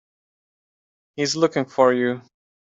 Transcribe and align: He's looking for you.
He's 1.15 1.35
looking 1.35 1.65
for 1.65 1.93
you. 1.93 2.21